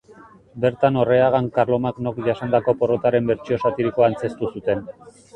Bertan 0.61 0.95
Orreagan 1.01 1.49
Karlomagnok 1.57 2.17
jasandako 2.27 2.75
porrotaren 2.79 3.27
bertsio 3.33 3.59
satirikoa 3.65 4.07
antzeztu 4.07 4.49
zuten. 4.57 4.83